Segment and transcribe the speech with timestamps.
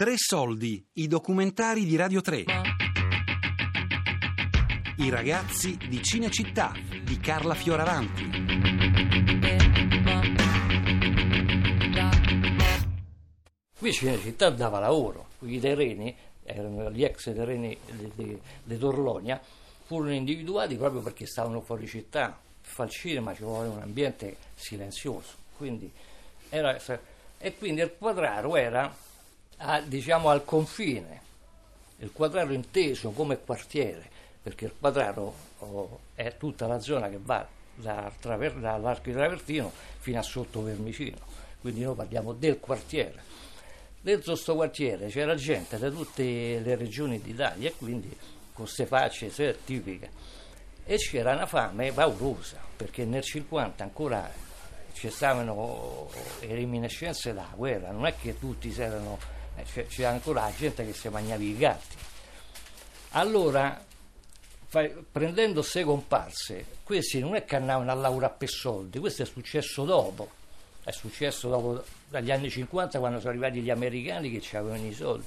[0.00, 2.44] Tre soldi, i documentari di Radio 3.
[4.96, 6.72] I ragazzi di Cinecittà
[7.04, 8.24] di Carla Fioravanti.
[13.78, 17.76] Qui Cinecittà dava lavoro, i terreni, erano gli ex terreni
[18.64, 19.38] di Torlonia,
[19.84, 22.40] furono individuati proprio perché stavano fuori città.
[22.62, 25.92] Per fare il cinema ci vuole un ambiente silenzioso, quindi
[26.48, 26.80] era,
[27.36, 29.08] e quindi il quadraro era
[29.62, 31.20] a, diciamo, al confine,
[31.98, 34.08] il quadraro inteso come quartiere,
[34.42, 39.70] perché il quadraro oh, è tutta la zona che va da traver- dall'arco di Travertino
[39.98, 41.18] fino a sotto Vermicino,
[41.60, 43.28] quindi noi parliamo del quartiere.
[44.00, 49.30] Dentro questo quartiere c'era gente da tutte le regioni d'Italia e quindi con queste facce
[49.62, 50.28] tipiche.
[50.84, 54.48] E c'era una fame paurosa, perché nel 50 ancora
[54.94, 56.08] ci stavano
[56.40, 59.18] le reminiscenze della guerra, non è che tutti si erano
[59.74, 61.96] eh, c'è, ancora la gente che si mangiava i gatti.
[63.10, 63.82] Allora,
[64.66, 69.26] fai, prendendo queste comparse, questi non è che andavano a lavorare per soldi, questo è
[69.26, 70.30] successo dopo,
[70.84, 75.24] è successo dopo, dagli anni 50 quando sono arrivati gli americani che avevano i soldi.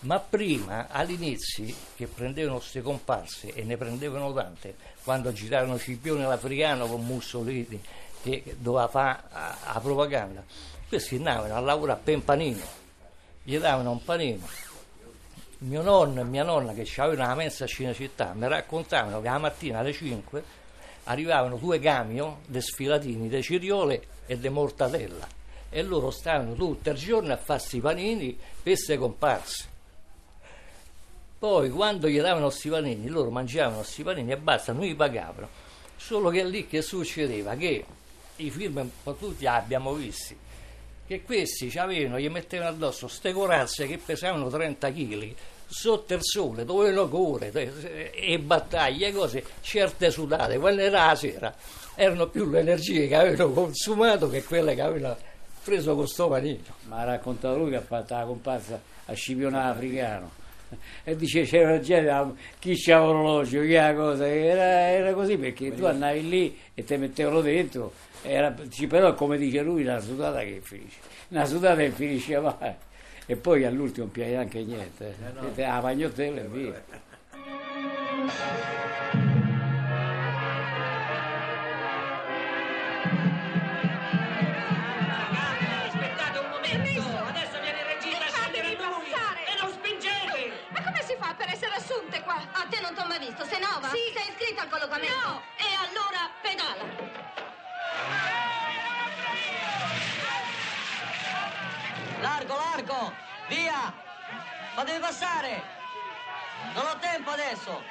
[0.00, 6.86] Ma prima, all'inizio, che prendevano queste comparse e ne prendevano tante, quando girarono Scipione l'Africano
[6.86, 7.82] con Mussolini
[8.22, 10.42] che doveva fare la propaganda,
[10.88, 12.79] questi andavano a lavorare per un panino
[13.42, 14.46] gli davano un panino.
[15.58, 19.38] Mio nonno e mia nonna che avevano una mensa a Cinecittà mi raccontavano che la
[19.38, 20.42] mattina alle 5
[21.04, 25.26] arrivavano due camion di sfilatini di ciriole e di mortadella
[25.68, 29.68] e loro stavano tutto il giorno a farsi i panini per queste comparse.
[31.38, 35.48] Poi quando gli davano questi panini, loro mangiavano questi panini e basta, non li pagavano.
[35.96, 37.54] Solo che lì che succedeva?
[37.54, 37.84] Che
[38.36, 40.36] i film un po' tutti abbiamo visti
[41.10, 45.34] che questi avevano, gli mettevano addosso ste corazze che pesavano 30 kg
[45.66, 51.52] sotto il sole, dovevano correre e battaglie, cose certe sudate, quelle era la sera,
[51.96, 55.16] erano più le energie che avevano consumato che quelle che avevano
[55.64, 56.62] preso con sto panino.
[56.84, 60.38] Ma ha raccontato lui che ha fatto la comparsa a Scipione africano
[61.04, 64.26] e dice c'era gente chi c'ha l'orologio chi ha cosa?
[64.26, 67.92] Era, era così perché tu andavi lì e ti mettevano dentro.
[68.22, 68.54] Era,
[68.88, 70.98] però come dice lui una sudata che finisce
[71.30, 72.74] una sudata che finisce mai.
[73.26, 75.14] E poi all'ultimo non piace anche niente.
[75.24, 75.52] Eh no.
[75.54, 76.82] la pagnottella e via
[92.52, 93.88] A te non ti ho mai visto, sei nuova?
[93.90, 93.98] Sì.
[94.14, 95.14] Sei iscritta al collocamento?
[95.26, 95.42] No.
[95.56, 97.18] E allora pedala.
[102.20, 103.12] Largo, largo!
[103.48, 103.92] Via!
[104.74, 105.62] Fatevi passare!
[106.74, 107.82] Non ho tempo adesso!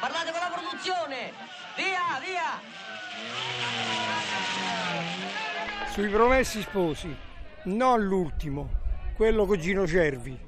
[0.00, 1.32] Parlate con la produzione!
[1.76, 2.60] Via, via!
[5.90, 7.16] Sui promessi sposi,
[7.64, 8.70] non l'ultimo,
[9.16, 10.38] quello con Gino Cervi.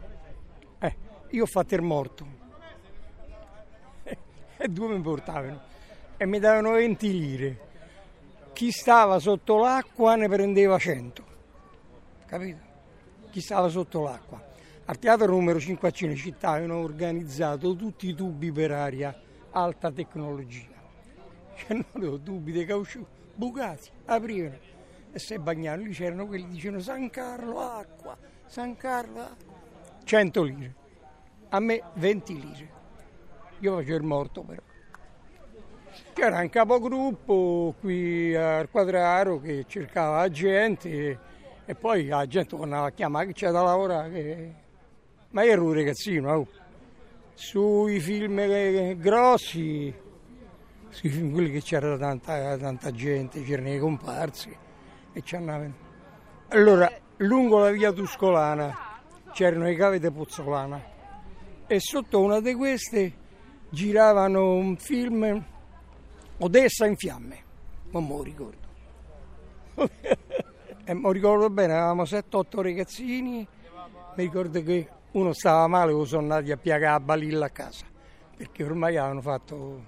[0.79, 0.97] Eh,
[1.31, 2.45] io ho fatto il morto.
[4.67, 5.61] E due mi portavano
[6.17, 7.59] e mi davano 20 lire.
[8.53, 11.25] Chi stava sotto l'acqua ne prendeva 100.
[12.27, 12.67] Capito?
[13.37, 14.43] chi stava sotto l'acqua.
[14.87, 19.15] Al teatro numero 5 a Cinecittà hanno organizzato tutti i tubi per aria
[19.51, 20.73] alta tecnologia.
[21.55, 24.57] C'erano tubi di caucciù bucati, aprivano
[25.13, 25.83] e se bagnavano.
[25.83, 28.17] Lì c'erano quelli che dicevano San Carlo acqua,
[28.47, 29.55] San Carlo acqua.
[30.05, 30.75] 100 lire.
[31.51, 32.71] A me 20 lire.
[33.61, 34.63] Io facevo il morto però.
[36.13, 41.19] C'era un capogruppo qui al quadraro che cercava gente
[41.65, 44.11] e poi la gente tornava a chiamare che c'è da lavorare.
[44.11, 44.55] Che...
[45.31, 46.47] Ma io ero un ragazzino, oh.
[47.35, 49.93] sui film grossi,
[50.89, 54.57] sui film quelli che c'era tanta, tanta gente, c'erano i comparsi
[55.13, 55.37] e ci.
[56.49, 59.01] Allora, lungo la via Tuscolana
[59.33, 60.83] c'erano i cavi di Pozzolana
[61.67, 63.25] e sotto una di queste
[63.71, 65.45] giravano un film
[66.39, 67.45] Odessa in fiamme,
[67.91, 68.65] non me lo ricordo.
[70.89, 76.23] E mi ricordo bene, eravamo 7-8 ragazzini, mi ricordo che uno stava male o sono
[76.23, 77.87] andati a piagare la balilla a casa,
[78.37, 79.85] perché ormai avevano fatto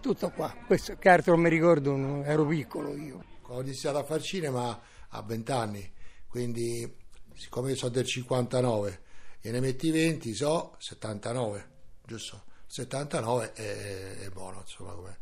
[0.00, 0.54] tutto qua.
[0.64, 3.24] Questo che altro non mi ricordo, ero piccolo io.
[3.48, 5.92] Ho iniziato a fare cinema a 20 anni,
[6.28, 6.88] quindi
[7.34, 9.00] siccome io sono del 59
[9.40, 11.70] e ne metti 20, so 79,
[12.06, 12.44] giusto?
[12.66, 15.18] 79 è, è buono, insomma, come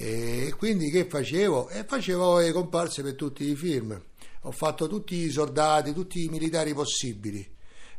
[0.00, 1.70] e quindi che facevo?
[1.70, 4.00] E facevo le comparse per tutti i film.
[4.42, 7.44] Ho fatto tutti i soldati, tutti i militari possibili.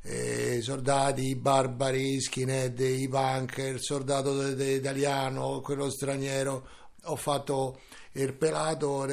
[0.03, 6.67] eh, soldati, i barbari, i skinhead, i punk, il soldato italiano, quello straniero.
[7.03, 7.81] Ho fatto
[8.13, 9.05] il pelato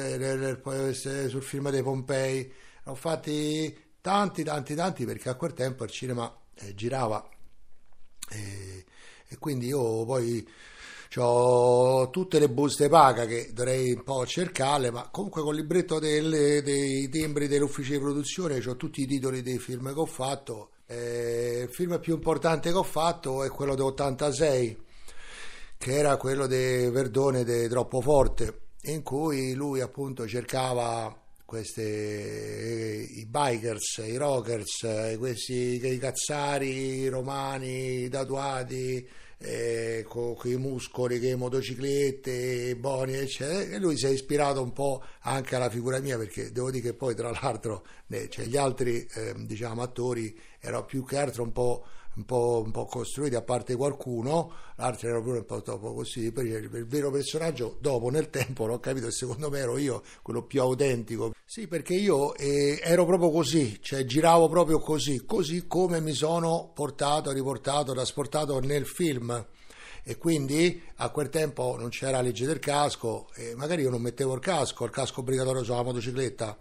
[0.93, 2.49] sul film dei Pompei.
[2.85, 7.27] Ho fatti tanti, tanti, tanti perché a quel tempo il cinema eh, girava.
[8.29, 8.85] E,
[9.27, 10.47] e quindi io poi
[11.15, 16.61] ho tutte le buste paga che dovrei un po' cercarle, ma comunque col libretto delle,
[16.61, 20.71] dei timbri dell'ufficio di produzione ho tutti i titoli dei film che ho fatto.
[20.85, 24.75] Eh, il film più importante che ho fatto è quello del'86,
[25.77, 33.25] che era quello di Verdone di Troppo Forte, in cui lui appunto cercava queste, i
[33.25, 39.07] bikers, i rockers, questi i cazzari romani tatuati
[39.37, 43.77] eh, con i muscoli, che motociclette, boni, eccetera.
[43.77, 46.93] E lui si è ispirato un po' anche alla figura mia, perché devo dire che
[46.93, 51.53] poi, tra l'altro, eh, cioè, gli altri eh, diciamo, attori erano più che altro un
[51.53, 51.85] po'
[52.17, 56.31] un po', un po', costruiti a parte qualcuno, l'altro era pure un po' troppo così,
[56.31, 60.61] poi il, vero personaggio dopo nel tempo l'ho capito, secondo me ero io quello più
[60.61, 61.33] autentico.
[61.45, 66.71] Sì, perché io eh, ero proprio così, cioè giravo proprio così, così come mi sono
[66.73, 69.45] portato, riportato, trasportato nel film.
[70.03, 74.33] E quindi a quel tempo non c'era legge del casco e magari io non mettevo
[74.35, 76.57] il casco, il casco obbligatorio sulla motocicletta,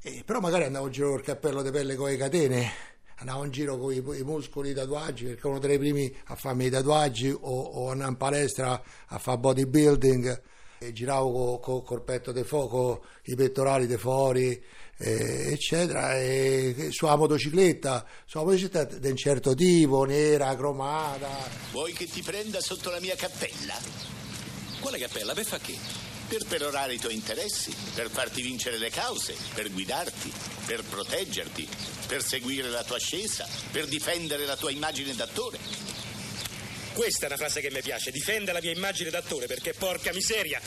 [0.00, 3.50] e, però magari andavo in giro col cappello di pelle con le catene andavo in
[3.50, 6.70] giro con i, i muscoli, i tatuaggi, perché uno tra i primi a farmi i
[6.70, 10.42] tatuaggi o, o andavo in palestra a fare bodybuilding
[10.78, 14.62] e giravo con co, col petto di fuoco, i pettorali di fuori,
[14.98, 21.28] eh, eccetera, e sulla motocicletta, sulla motocicletta di un certo tipo, nera, cromata.
[21.72, 23.74] Vuoi che ti prenda sotto la mia cappella?
[24.80, 25.32] Quale cappella?
[25.32, 25.76] Per fa che?
[26.28, 30.32] Per perorare i tuoi interessi, per farti vincere le cause, per guidarti,
[30.66, 31.68] per proteggerti,
[32.06, 35.58] per seguire la tua ascesa, per difendere la tua immagine d'attore.
[36.92, 40.60] Questa è una frase che mi piace, difende la mia immagine d'attore, perché porca miseria!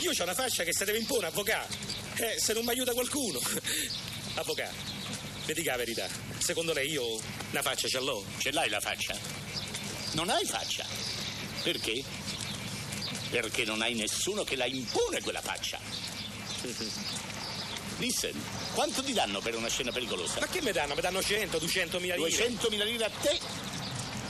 [0.00, 1.74] Io ho una fascia che se deve imporre, avvocato.
[2.16, 3.40] Eh, se non mi aiuta qualcuno.
[4.34, 4.74] Avvocato,
[5.46, 6.06] mi dica la verità.
[6.38, 7.18] Secondo lei io
[7.50, 8.22] una faccia ce l'ho?
[8.36, 9.18] Ce l'hai la faccia?
[10.12, 10.84] Non hai faccia.
[11.62, 12.04] Perché?
[13.30, 15.78] Perché non hai nessuno che la impone quella faccia.
[17.98, 18.38] Listen,
[18.74, 20.40] quanto ti danno per una scena pericolosa?
[20.40, 20.94] Ma che mi danno?
[20.94, 22.28] Mi danno 100, 200 mila lire.
[22.28, 23.38] 200 mila lire a te?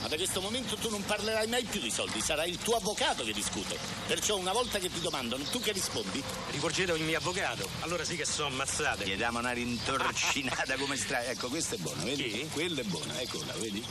[0.01, 3.25] Ma da questo momento tu non parlerai mai più di soldi, sarà il tuo avvocato
[3.25, 3.77] che discute.
[4.05, 6.23] Perciò una volta che ti domandano, tu che rispondi?
[6.51, 7.67] Rivolgete il mio avvocato.
[7.81, 9.05] Allora sì che sono ammazzate.
[9.05, 11.25] Gli diamo una rintorcinata come stra...
[11.25, 12.29] Ecco, questo è buono, vedi?
[12.29, 12.47] Chi?
[12.51, 13.83] Quello è buono, eccola, vedi?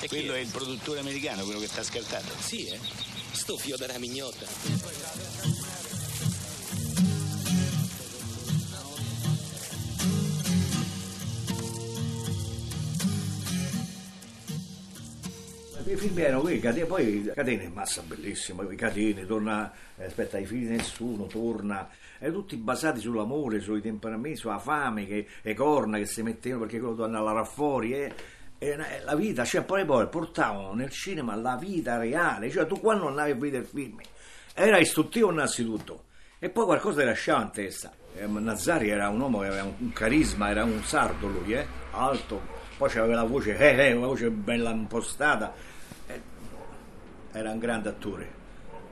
[0.00, 2.34] E Quello chi è il produttore americano, quello che sta scartato.
[2.38, 2.78] Sì, eh?
[3.32, 5.59] Sto fio della mignotta.
[15.90, 20.46] I film erano quelli, catene, poi catene, massa bellissima, i catene, torna, eh, aspetta, i
[20.46, 21.88] figli di nessuno, torna,
[22.18, 26.78] erano tutti basati sull'amore, sui temperamenti, sulla fame, che, le corna che si mettevano perché
[26.78, 28.12] quello andare là fuori, eh.
[28.58, 32.78] E una- la vita, cioè poi poi portavano nel cinema la vita reale, cioè tu
[32.78, 33.98] quando andavi a vedere il film
[34.54, 36.04] era istruttivo innanzitutto
[36.38, 37.90] e poi qualcosa ti lasciava in testa.
[38.14, 42.40] Eh, Nazzari era un uomo che aveva un, carisma, era un sardo lui, eh, alto,
[42.76, 45.69] poi aveva la voce, eh, eh, una voce bella impostata, Eh,
[47.32, 48.38] era un grande attore.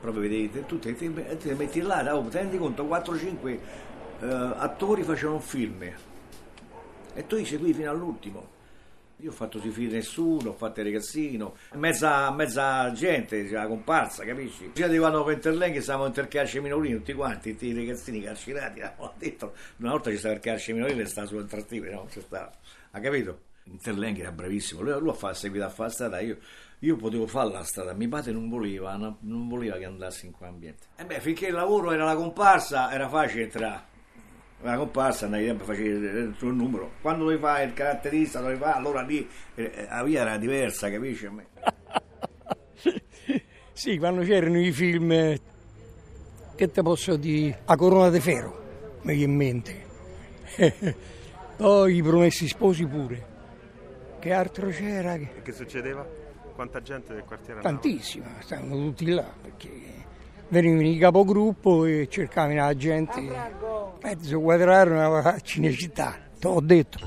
[0.01, 3.59] Proprio vedete, tu ti, ti- ti metti là, ti rendi conto, 4-5
[4.21, 4.27] eh,
[4.57, 5.83] attori facevano un film
[7.15, 8.57] e tu li segui fino all'ultimo.
[9.21, 13.67] Io ho fatto sui figli di nessuno, ho fatto il ragazzino, mezza, mezza gente, la
[13.67, 14.71] comparsa, capisci?
[14.73, 18.81] Ci arrivavano per Interlenghi, stavamo in il carcere minorino, tutti quanti, tutti i ragazzini carcerati.
[19.79, 20.41] Una volta ci stava il
[20.73, 22.07] minorino e stava sull'entrattivo, no?
[22.09, 22.53] Ci stava.
[22.93, 23.41] Ha capito?
[23.71, 26.39] Interlenghi era bravissimo, lui, lui ha seguito a fare la strada, io,
[26.81, 30.33] io potevo fare la strada, mio padre non voleva, no- non voleva che andassi in
[30.33, 30.87] quell'ambiente.
[30.97, 33.97] E beh, finché il lavoro era la comparsa, era facile entrare.
[34.63, 36.93] La comparsa andavi sempre facevi il tuo numero.
[37.01, 41.27] Quando dovevi fare il caratterista, dovevi fare, allora lì eh, la via era diversa, capisci?
[41.27, 41.47] A me.
[43.79, 45.41] Sì, quando c'erano i film, eh,
[46.57, 49.87] che te posso dire, a Corona de Ferro, mi viene in mente.
[51.57, 53.28] Poi i Promessi Sposi pure.
[54.19, 55.17] Che altro c'era?
[55.17, 56.07] Che- E che succedeva?
[56.55, 57.79] Quanta gente del quartiere andava?
[57.79, 59.71] Tantissima, stavano tutti là, perché
[60.49, 63.21] venivano i capogruppo e cercavano la gente.
[64.03, 66.99] Mezzo quadraro a Cinecittà, te l'ho detto.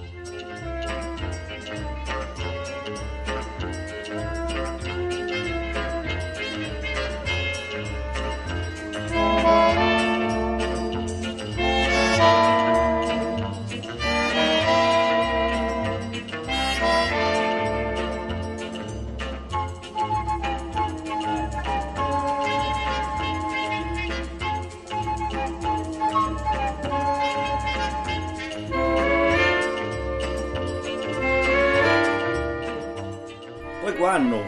[34.05, 34.41] Anno,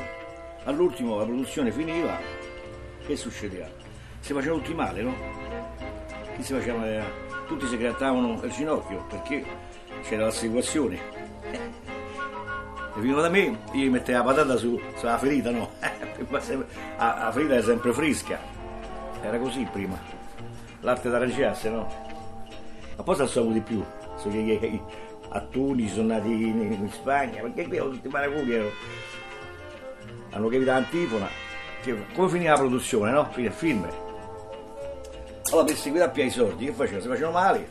[0.64, 2.18] all'ultimo la produzione finiva,
[3.06, 3.68] che succedeva?
[4.20, 5.16] Si facevano tutti male, no?
[6.36, 7.04] Chi si faceva male?
[7.48, 9.46] Tutti si grattavano il ginocchio perché
[10.04, 11.00] c'era l'assicurazione.
[12.96, 15.72] E veniva da me, io mettevo la patata su, sulla ferita, no?
[15.80, 16.42] la,
[16.98, 18.40] la ferita è sempre fresca.
[19.22, 20.00] Era così prima.
[20.82, 21.88] L'arte da reggiarsi, no?
[22.96, 23.84] Ma poi si di più.
[24.18, 24.82] So che
[25.30, 28.62] a Tunisi sono nati in, in Spagna, perché qui tutti i maracugli
[30.34, 31.30] hanno capito l'antifona.
[32.14, 33.30] Come finiva la produzione, no?
[33.32, 33.88] Fine il film.
[35.50, 37.02] Allora per seguire a più i soldi, che facevano?
[37.02, 37.70] Si facevano male,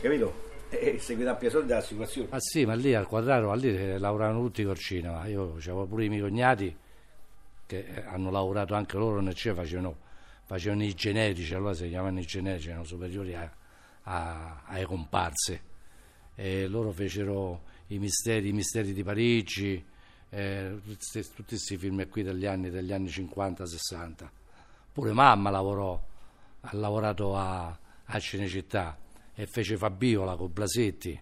[0.00, 0.44] capito?
[0.76, 2.28] E seguire a più i soldi dell'assicurazione.
[2.32, 5.24] Ah sì, ma lì al quadrato, lì lavoravano tutti col cinema.
[5.26, 6.76] Io avevo pure i miei cognati
[7.64, 9.96] che hanno lavorato anche loro nel cinema, facevano,
[10.44, 13.50] facevano i generici, allora si chiamavano i generici, erano superiori a,
[14.02, 15.60] a, ai comparse
[16.34, 19.82] e loro fecero i misteri, i misteri di Parigi,
[20.36, 24.28] eh, tutti questi film qui degli anni, degli anni 50-60.
[24.92, 25.98] Pure mamma lavorò,
[26.60, 28.98] ha lavorato a, a Cinecittà
[29.34, 31.18] e fece Fabiola con Blasetti.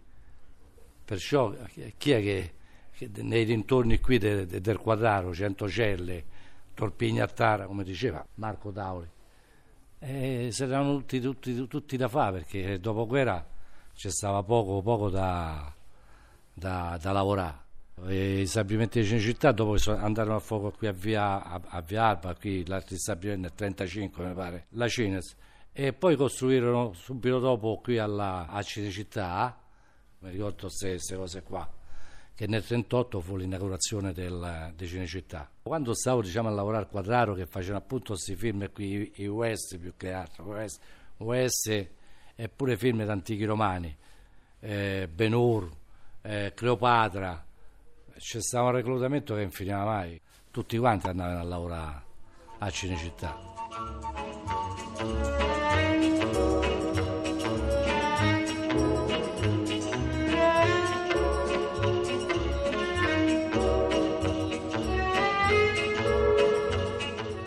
[1.05, 1.55] Perciò
[1.97, 2.55] chi è che,
[2.91, 6.25] che nei dintorni qui de, de, del quadraro, Centocelle,
[6.75, 9.09] Torpignattara, come diceva Marco Tauli,
[10.01, 13.47] eh, saranno tutti, tutti, tutti da fare perché dopo guerra
[13.95, 15.73] c'è stava poco, poco da,
[16.53, 17.64] da, da lavorare.
[18.03, 21.81] E I stabilimenti di Cinecittà dopo che andarono a fuoco qui a via, a, a
[21.81, 25.37] via Alba, qui l'altro stabilimento nel 35 mi pare, la Cines,
[25.73, 29.59] e poi costruirono subito dopo qui alla, a Cinecittà,
[30.21, 31.69] mi ricordo queste cose qua,
[32.35, 35.49] che nel 38 fu l'inaugurazione del, di Cinecittà.
[35.63, 39.79] Quando stavo diciamo, a lavorare al quadraro che facevano appunto questi film qui, i West
[39.79, 40.81] più che altro, West,
[41.19, 41.69] West
[42.37, 43.97] e pure film di antichi romani,
[44.61, 45.71] eh, Ben-Hur,
[46.23, 47.45] eh, Cleopatra,
[48.19, 52.03] c'è stato un reclutamento che non finiva mai, tutti quanti andavano a lavorare
[52.59, 53.53] a Cinecittà.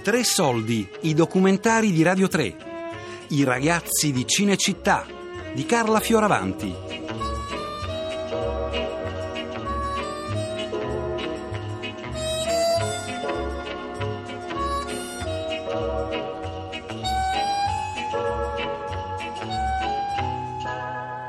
[0.03, 2.67] Tre soldi, i documentari di Radio 3
[3.29, 5.05] i ragazzi di Cinecittà
[5.53, 6.86] di Carla Fioravanti.